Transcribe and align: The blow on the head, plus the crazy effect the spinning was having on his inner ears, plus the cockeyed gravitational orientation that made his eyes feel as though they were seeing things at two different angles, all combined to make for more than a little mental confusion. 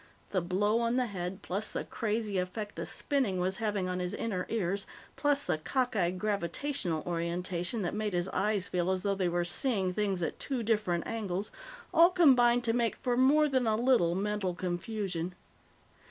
The 0.31 0.41
blow 0.41 0.79
on 0.79 0.95
the 0.95 1.05
head, 1.05 1.43
plus 1.43 1.71
the 1.73 1.83
crazy 1.83 2.39
effect 2.39 2.73
the 2.73 2.87
spinning 2.87 3.37
was 3.37 3.57
having 3.57 3.87
on 3.87 3.99
his 3.99 4.15
inner 4.15 4.47
ears, 4.49 4.87
plus 5.15 5.45
the 5.45 5.59
cockeyed 5.59 6.17
gravitational 6.17 7.03
orientation 7.05 7.83
that 7.83 7.93
made 7.93 8.13
his 8.13 8.27
eyes 8.29 8.67
feel 8.67 8.89
as 8.89 9.03
though 9.03 9.13
they 9.13 9.29
were 9.29 9.45
seeing 9.45 9.93
things 9.93 10.23
at 10.23 10.39
two 10.39 10.63
different 10.63 11.05
angles, 11.05 11.51
all 11.93 12.09
combined 12.09 12.63
to 12.63 12.73
make 12.73 12.95
for 12.95 13.15
more 13.15 13.47
than 13.47 13.67
a 13.67 13.75
little 13.75 14.15
mental 14.15 14.55
confusion. 14.55 15.35